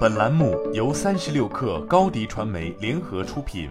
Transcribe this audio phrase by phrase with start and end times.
[0.00, 3.70] 本栏目由三十六氪高低传媒联合出品。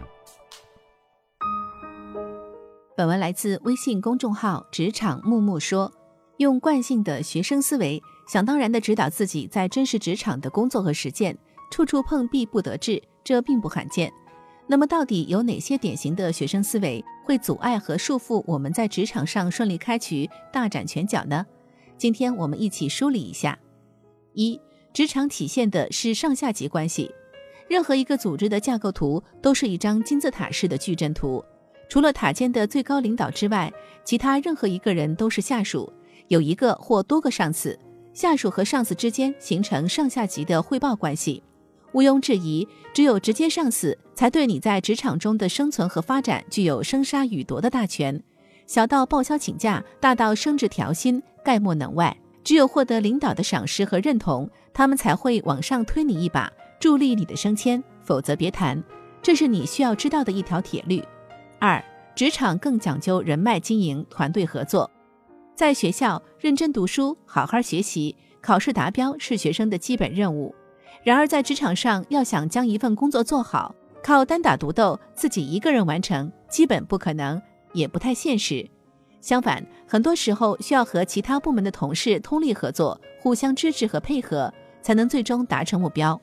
[2.95, 5.91] 本文来自微信公众号“职场木木说”，
[6.37, 11.37] 用惯性的学生思维，想当然的指导自己在真实职场的工作和实践，
[11.71, 14.11] 处处碰壁不得志，这并不罕见。
[14.67, 21.45] 那么，到底有哪些典型的学生思维会阻碍和束缚我们在职场上顺利开局、大展拳脚呢？
[21.97, 23.59] 今天我们一起梳理一下。
[24.33, 24.59] 一
[24.93, 27.11] 职场体现的是上下级关系。
[27.67, 31.43] 任何一个组织的架构图都是一张金字塔式的矩阵图，
[31.87, 33.71] 除了塔尖的最高领导之外，
[34.03, 35.91] 其他任何一个人都是下属，
[36.29, 37.77] 有一个或多个上司。
[38.11, 41.41] 下属和上司之间形成上下级的汇报关系。
[41.93, 48.21] 毋庸置疑，只有直接上司才对你在职场中的生存和发展具有生杀予夺的大权，
[48.65, 52.15] 小到报销请假，大到升职调薪，概莫能外。
[52.49, 58.83] 只有获得领导的赏识和认同，他们才会往上推你一把，助力你的升迁，否则别谈。
[59.21, 60.99] 这是你需要知道的一条铁律。
[61.59, 61.79] 二，
[62.15, 64.89] 职场更讲究人脉经营、团队合作。
[65.53, 70.55] 在学校认真读书、好好学习，考试达标是学生的基本任务。
[71.03, 77.39] 然而在职场上，要想将一份工作做好，靠单打独斗、自己一个人完成，基本不可能，
[77.73, 78.67] 也不太现实。
[79.21, 86.19] 相反，很多时候需要和其他部门的同事通力合作，互相支持和配合，才能最终达成目标。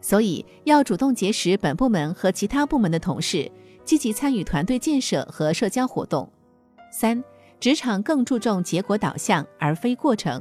[0.00, 3.50] 所以，要主动结识本部门和其他部门的同事，
[3.84, 6.30] 积极参与团队建设和社交活动。
[6.92, 7.22] 三，
[7.58, 10.40] 职场更注重结果导向而非过程。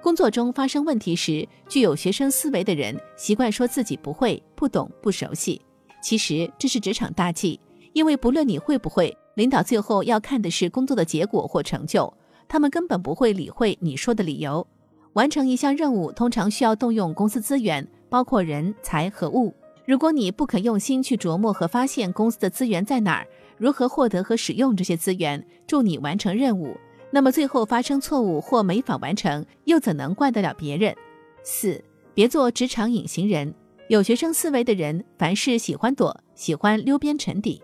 [0.00, 5.60] 工作中发生问题时，具有学生思维的人习惯说自己不会、不懂、不熟悉。
[6.02, 7.60] 其实这是职场大忌，
[7.96, 9.16] 因为不论你会不会。
[9.36, 12.12] 领导最后要看的是工作的结果或成就，
[12.46, 14.66] 他们根本不会理会你说的理由。
[15.14, 19.54] 完成一项任务通常需要动用公司资源，包括人才和物。
[19.86, 26.76] 如果你不肯用心去琢磨和发现公司的资源在哪儿，如何获得和使用这些资源，助你完成任务，
[27.10, 30.94] 那么最后发生错误或没法完成，又怎能怪得了别人？
[31.42, 31.82] 四，
[32.12, 33.54] 别做职场隐形人。
[33.88, 37.62] 有学生思维的人，凡事喜欢躲，喜欢溜边沉底。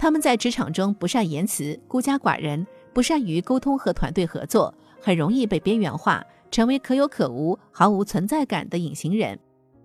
[0.00, 9.38] 他们在职场中不善言辞、孤家寡人，不善于沟通和团队合作，很容易被边缘化，成为可有可无、毫无存在感的隐形人。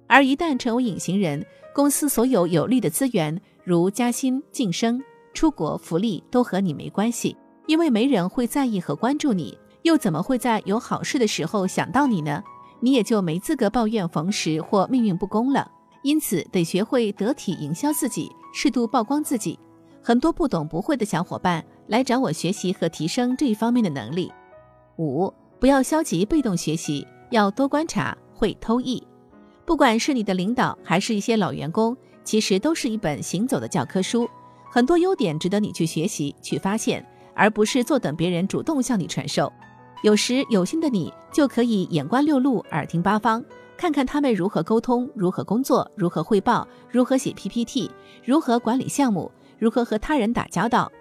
[0.08, 5.03] 而一旦成为隐形人，公司所有有利的资源，如加薪、晋升、
[5.34, 7.36] 出国、福利，都和你没关系，
[7.68, 12.42] 因为没人会在意和关注你，又怎么会在有好事的时候想到你呢？
[12.80, 15.70] 你也就没资格抱怨逢时或命运不公了。
[16.03, 19.59] 因此，得学会得体营销自己，适度曝光自己。
[20.08, 24.32] 很多不懂不会的小伙伴来找我学习和提升这一方面的能力。
[25.00, 29.02] 五，不要消极被动学习，要多观察，会偷艺。
[29.66, 34.30] 不管是你的领导还是一些老员工，其实都是一本行走的教科书，
[34.70, 39.52] 很多优点值得你去学习、去发现，而不是坐等别人主动向你传授。
[40.04, 43.44] 有时有心的你就可以眼观六路，耳听八方，
[43.76, 47.90] 看看他们如何沟通、如何工作、如何汇报、如何写 PPT、
[48.24, 49.32] 如何管理项目。
[49.58, 50.92] 如何和他人打交道，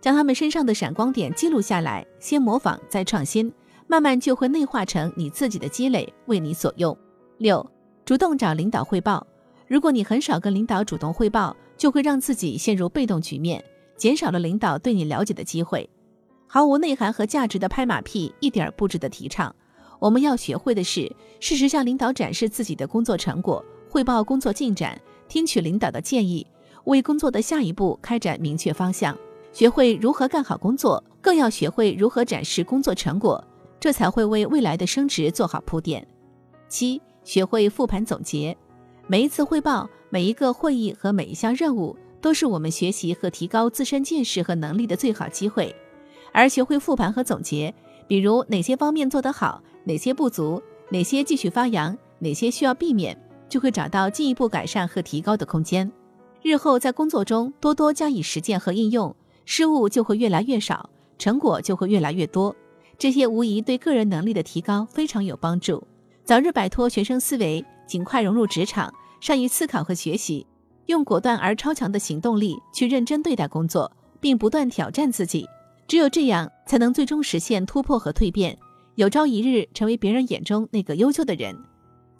[0.00, 3.52] 将他们身上的闪光点记录下来，先模仿再创新，
[3.86, 6.96] 慢慢就会内化成你自己的积累，为你所用。
[7.38, 7.64] 六，
[8.04, 9.26] 主动找领导汇报。
[9.66, 13.64] 如果你很少跟领导主动汇报，就会让自己陷入被动局面，
[13.96, 15.88] 减少了领导对你了解的机会。
[16.46, 19.54] 毫无内涵和价值的拍马屁，一点不值得提倡。
[19.98, 21.10] 我们要学会的是，
[21.40, 26.46] 适时向领导展示自己的工作成果，汇报工作进展，听取领导的建议。
[26.84, 29.16] 为工作的下一步开展明确方向，
[29.52, 33.42] 学会如何干好工作，更要学会如何展示工作成果，
[33.80, 36.06] 这才会为未来的升职做好铺垫。
[36.68, 38.56] 七，学会复盘总结，
[39.06, 45.74] 每一次汇报、每一个会议和每一项任务，都是我们学习和提高自身见识和能力的最好机会。
[46.32, 47.72] 而学会复盘和总结，
[48.06, 53.16] 比如哪些方面做得好，哪些不足，哪些继续发扬，哪些需要避免，
[53.48, 55.90] 就会找到进一步改善和提高的空间。
[56.44, 62.54] 日后在工作中多多加以实践和应用，失误就会越来越少，成果就会越来越多。
[62.98, 65.82] 这些无疑对个人能力的提高非常有帮助。
[66.22, 70.46] 早日摆脱学生思维，尽快融入职场，善于思考和学习，
[70.84, 73.90] 用果断而超强的行动力去认真对待工作，
[74.20, 75.48] 并不断挑战自己。
[75.88, 78.58] 只有这样，才能最终实现突破和蜕变，
[78.96, 81.56] 有朝一日成为别人眼中那个优秀的人。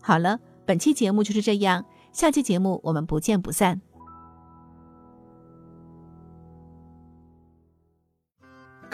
[0.00, 3.82] 好了，本期节目就是这样，下期节目我们不见不散。